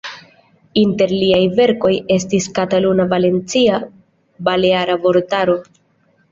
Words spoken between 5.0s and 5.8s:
Vortaro".